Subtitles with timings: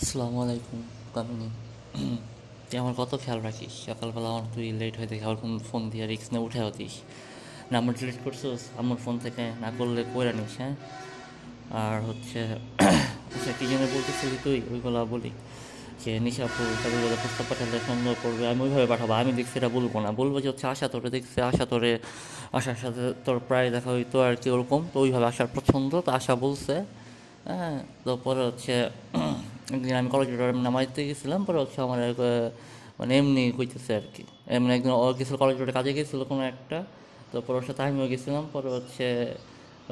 [0.00, 0.78] আসসালামু আলাইকুম
[1.14, 1.48] কামিনী
[2.68, 3.72] তুই আমার কত খেয়াল রাখিস?
[3.86, 6.94] সকালবেলা আমার তুই লেট হয়ে দেখে কোন ফোন দিয়ে রিক্স নিয়ে উঠে হতিস
[7.72, 10.74] নাম্বার ডিলিট করছিস, আমার ফোন থেকে না করলে কইরা নিস হ্যাঁ?
[11.82, 12.40] আর হচ্ছে
[13.34, 14.58] আচ্ছা কী জন্য বলতেছিলি তুই?
[14.72, 15.30] ওইগুলো বলি।
[16.02, 19.94] যে নিশাপুর তাদের কথা প্রস্তাব পাঠালে সুন্দর করবে, আমি ওইভাবে পাঠাবো, আমি দেখছি এটা বলব
[20.04, 21.92] না। বলব যে হচ্ছে আশা তোরে দেখছি, আশা তোরে,
[22.58, 26.34] আশার সাথে তোর প্রায় দেখা হইতো আর কি ওরকম, তো ওইভাবে আসার পছন্দ তো আশা
[26.44, 26.74] বলছে
[27.48, 27.76] হ্যাঁ?
[28.04, 28.74] তো পরে হচ্ছে
[29.76, 31.98] একদিন আমি কলেজ কলেজে নামাইতে গেছিলাম, পরে হচ্ছে আমার
[32.98, 34.22] মানে এমনি কইতেছে আর কি।
[34.56, 36.78] এমনি একদিন ও গেছিল কলেজ রোডে কাজে গেছিল কোনো একটা,
[37.30, 39.06] তো পরে ওর সাথে আমিও গেছিলাম, পরে হচ্ছে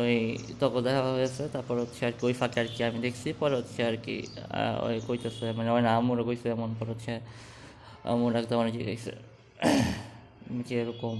[0.00, 0.14] ওই
[0.60, 3.80] তখন দেখা হয়েছে, তারপর হচ্ছে আর কি ওই ফাঁকে আর কি আমি দেখছি, পরে হচ্ছে
[3.88, 4.14] আর কি
[4.86, 7.12] ওই কইতেছে মানে ওই না আমুরও কইছে এমন, পর হচ্ছে
[8.12, 9.12] আমুর একদম অনেক গেছে।
[10.66, 11.16] যে এরকম,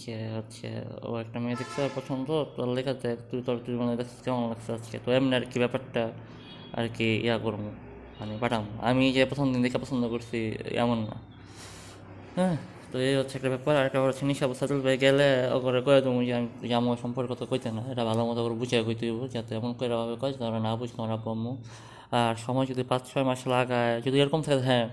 [0.00, 0.68] যে হচ্ছে
[1.08, 4.96] ও একটা মেয়ে দেখছে পছন্দ তোর লেখাতে তুই তোর, তুই মানে দেখছিস কেমন লাগছে আজকে?
[5.04, 6.02] তো এমনি আর কি ব্যাপারটা
[6.76, 7.62] আর কি ইয়া করব
[8.20, 10.38] মানে পাঠাম। আমি যে প্রথম দিন দেখে পছন্দ করছি,
[10.84, 11.16] এমন না।
[12.36, 12.56] হ্যাঁ
[12.92, 14.46] তো এই হচ্ছে একটা ব্যাপার। আর একটা হচ্ছে, নিশা
[14.86, 18.26] ভাই গেলে ওকে কয়ে তুমি যে, আমি যে আমার সম্পর্ক তো কইতে না, এটা ভালো
[18.28, 21.52] মতো করে বুঝিয়ে কইতে হইব, যাতে এমন করে ভাবে কয় তারা না বুঝতে আমার আব্বু
[22.12, 24.86] আর সময় যদি পাঁচ, ছয় মাস লাগায়, যদি এরকম থাকে হ্যাঁ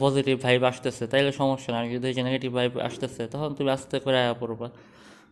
[0.00, 4.18] পজিটিভ ভাইব আসতেছে, তাইলে সমস্যা না। যদি যে নেগেটিভ ভাইব আসতেছে, তখন তুমি আস্তে করে
[4.24, 4.68] আয়া পড়বা।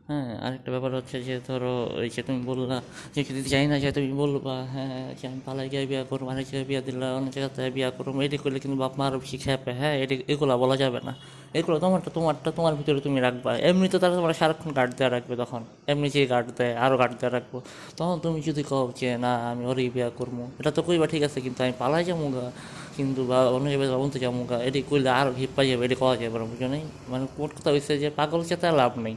[0.08, 2.76] হ্যাঁ আরেকটা ব্যাপার হচ্ছে যে ধরো ওই যে তুমি বললা
[3.14, 6.44] যে যদি যাই না, যে তুমি বলবা হ্যাঁ যে আমি পালাই গিয়ে বিয়া করব অনেক
[6.50, 9.72] জায়গায় বিয়া দিলা অনেক জায়গাতে বিয়া করব, এটি করলে কিন্তু বাপ মা আরও বেশি খেপে
[9.80, 11.12] হ্যাঁ এটি, এগুলো বলা যাবে না।
[11.58, 15.34] এগুলো তোমারটা তোমারটা, তোমার ভিতরে তুমি রাখবা। এমনি তো তারা তোমার সারাক্ষণ গার্ড দেওয়া রাখবে
[15.42, 15.62] তখন।
[15.92, 17.54] এমনি যে গার্ড দেয় আরও গার্ড দেওয়া রাখব।
[17.98, 21.38] তখন তুমি যদি কও যে, না, আমি ওরই বিয়া করব। এটা তো কইবা ঠিক আছে,
[21.44, 22.44] কিন্তু আমি পালাই যাব গা
[22.96, 26.14] কিন্তু বা অন্য জায়গায় বলতে যাব গা এটি করলে আরও হিপ পাই যাবে, এটি কওয়া
[26.20, 26.82] যাবে বুঝো নেই?
[27.10, 29.16] মানে মোট কথা হয়েছে যে পাগল চেতে লাভ নেই।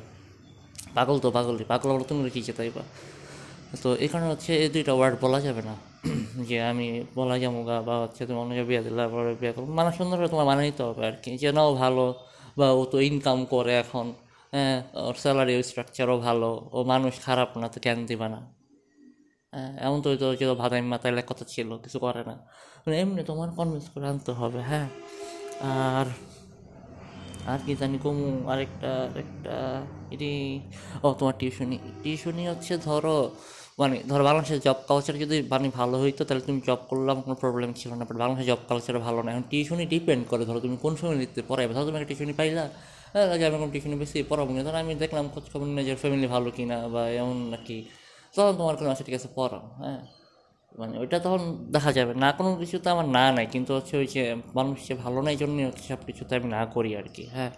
[0.95, 2.83] পাগল তো পাগলই পাগল আমরা তুমি কি চেতাইবা
[3.83, 5.75] তো এই কারণে হচ্ছে এই দুইটা ওয়ার্ড বলা যাবে না।
[6.49, 9.91] যে আমি বলা যাব গা, বা হচ্ছে তুমি অন্য বিয়ে দিলে পরে বিয়ে করব। মানে
[9.91, 12.05] সুন্দর করে তোমার মানে নিতে হবে আর কি, যে নাও ভালো,
[12.57, 14.13] বা ও তো ইনকাম করে এখন
[14.53, 18.39] হ্যাঁ ওর স্যালারি স্ট্রাকচারও ভালো, ও মানুষ খারাপ না, তো কেন দিবা না?
[19.53, 22.35] হ্যাঁ এমন তো যে ভাদাই মাথায় কথা ছিল, কিছু করে না।
[22.83, 24.87] মানে এমনি তোমার কনভিন্স করে আনতে হবে হ্যাঁ।
[25.61, 26.07] আর
[27.45, 30.59] আর কি জানি কমু, আরেকটা আরেকটা, এটি,
[31.03, 33.31] ও, তোমার টিউশনি টিউশনি হচ্ছে ধরো
[33.79, 37.73] মানে ধরো বাংলাদেশের জব কালচার যদি মানে ভালো হইতো, তাহলে তুমি জব করলাম, কোনো প্রবলেম
[37.73, 40.95] ছিল না বাট বাংলাদেশের জব কালচার ভালো না। এখন টিউশনি ডিপেন্ড করে, ধরো তুমি কোন
[40.95, 42.69] সময় নিতে পড়াইবে, ধরো তুমি একটা টিউশনি পাইলা
[43.13, 46.27] হ্যাঁ যে আমি কোনো টিউশনি বেশি পড়াবো না, ধরো আমি দেখলাম খোঁজ খবর নিজের ফ্যামিলি
[46.27, 47.85] ভালো কিনা বা এমন নাকি,
[48.35, 50.18] তখন তোমার কোনো আছে ঠিক আছে, পড়াও হ্যাঁ।
[50.75, 51.41] মানে ওইটা তখন
[51.71, 54.23] দেখা যাবে। না, কোনো কিছুতে আমার না নাই, কিন্তু হচ্ছে ওই যে
[54.57, 57.51] মানুষ যে ভালো নাই জন্যই হচ্ছে সব কিছুতে আমি না করি আর কি হ্যাঁ।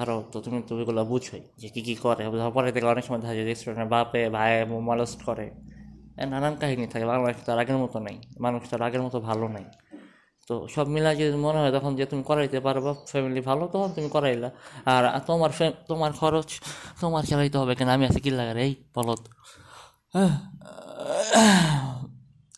[0.00, 2.22] আরও তো তুমি তো ওইগুলো বুঝোই যে কী কী করে।
[2.56, 4.52] পরে থেকে অনেক সময় দেখা যায় রেস্টুরেন্টে বাপে, ভাই
[4.88, 5.46] মলস্ট করে।
[6.32, 9.46] নানান কাহিনী থাকে। বাংলাদেশ তো আর আগের মতো নেই। মানুষ তো আর আগের মতো ভালো
[9.48, 9.66] নেই।
[10.48, 14.08] তো সব মিলা যদি মনে হয় তখন যে তুমি করাইতে পারবা ফ্যামিলি ভালো, তখন তুমি
[14.16, 14.50] করাইলা।
[14.94, 15.50] আর তোমার
[15.88, 16.48] তোমার খরচ,
[17.00, 17.88] তোমার চালাইতে হবে কেন?
[17.88, 19.22] আমি আছি কি লাগার এই বলত
[20.14, 20.34] হ্যাঁ।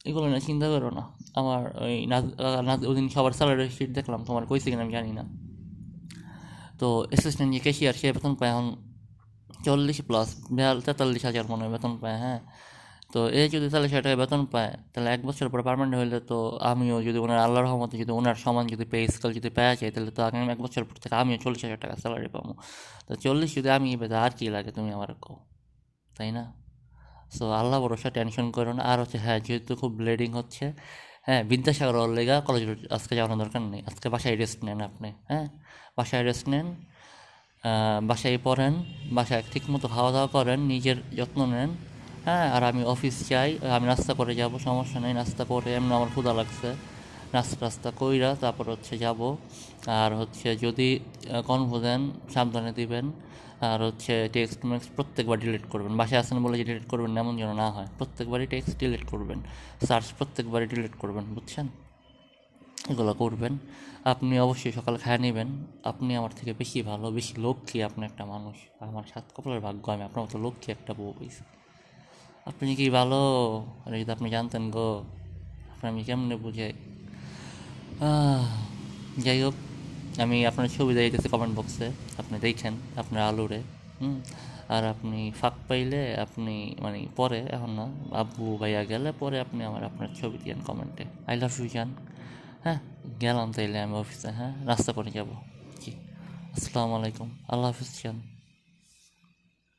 [0.08, 1.02] এগুলো না, চিন্তা করো না।
[1.40, 2.24] আমার ওই নাজ
[2.68, 5.24] নাজ ওই দিন সবার স্যালারি শিট দেখলাম, তোমার কইছে কিনা আমি জানি না।
[6.80, 8.66] তো অ্যাসিস্ট্যান্ট যে ক্যাশিয়ার সে বেতন পায় এখন
[9.66, 12.40] চল্লিশ প্লাস বিয়াল তেতাল্লিশ হাজার মনে হয় বেতন পায় হ্যাঁ।
[13.12, 16.38] তো এই যদি চল্লিশ হাজার টাকা বেতন পায়, তাহলে এক বছর পর পারমানেন্ট হইলে তো
[16.70, 20.10] আমিও যদি ওনার, আল্লাহর রহমতে যদি ওনার সমান যদি পে স্কেল যদি পেয়ে যায়, তাহলে
[20.16, 22.52] তো আগামী এক বছর পর থেকে আমিও চল্লিশ হাজার টাকা স্যালারি পাবো।
[23.06, 25.34] তো চল্লিশ যদি আমি পেতে আর কি লাগে তুমি আমার কো
[26.16, 26.44] তাই না?
[27.36, 30.64] সো আল্লাহ ভরসা টেনশন করো না। আর হচ্ছে হ্যাঁ যেহেতু খুব ব্লিডিং হচ্ছে
[31.26, 32.62] হ্যাঁ বিদ্যাসাগর লেগা কলেজ
[32.96, 35.46] আজকে যাওয়ানোর দরকার নেই। আজকে বাসায় রেস্ট নেন আপনি হ্যাঁ?
[35.98, 36.66] বাসায় রেস্ট নেন
[38.10, 38.74] বাসায় পড়েন,
[39.16, 41.70] বাসায় ঠিকমতো খাওয়া দাওয়া করেন, নিজের যত্ন নেন
[42.26, 42.46] হ্যাঁ?
[42.56, 46.32] আর আমি অফিস যাই, আমি নাস্তা করে যাব, সমস্যা নেই, নাস্তা করে এমনি আমার ক্ষুধা
[46.38, 46.68] লাগছে।
[47.34, 49.20] নাস্তা টাস্তা কইরা তারপর হচ্ছে যাব।
[50.02, 50.88] আর হচ্ছে যদি
[51.48, 52.00] কনভো দেন,
[52.34, 53.06] সাবধানে দিবেন।
[53.60, 57.54] আর হচ্ছে টেক্সট মেক্সট প্রত্যেকবার ডিলিট করবেন। বাসায় আসেন বলে যে ডিলিট করবেন এমন যেন
[57.54, 59.38] না হয়। প্রত্যেকবারই টেক্সট ডিলিট করবেন।
[59.86, 61.68] সার্চ প্রত্যেকবারই ডিলিট করবেন, বুঝছেন?
[62.90, 63.58] এগুলো করবেন।
[64.04, 65.48] আপনি অবশ্যই সকালে খায় নেবেন।
[65.84, 70.02] আপনি আমার থেকে বেশি ভালো, বেশি লক্ষ্মী আপনি একটা মানুষ। আমার সাত কপালের ভাগ্য, আমি
[70.02, 71.44] আপনার মতো লক্ষ্মী একটা বউ পেয়েছি
[72.46, 73.18] আপনি কি ভালো?
[73.90, 75.04] যদি আপনি জানতেন গো।
[75.72, 76.72] আপনি আমি কেমনে বুঝাই?
[79.18, 79.54] যাই হোক।
[80.22, 81.90] আমি আপনার ছবি দিতেছি কমেন্ট বক্সে
[82.20, 83.60] আপনি দেখেন, আপনার আলুরে।
[84.00, 84.18] হুম?
[84.74, 87.86] আর আপনি ফাঁক পাইলে আপনি মানে পরে, এখন না,
[88.20, 91.88] আব্বু ভাইয়া গেলে পরে আপনি আমার, আপনার ছবি দিয়েন কমেন্টে আই লাভ ইউ জান
[92.64, 92.78] হ্যাঁ?
[93.20, 94.52] গেলাম তাইলে আমি অফিসে হ্যাঁ?
[94.66, 95.30] রাস্তা করে যাব।
[95.82, 95.92] জি
[96.56, 98.16] আসসালামু আলাইকুম। আল্লাহ হাফিজ জান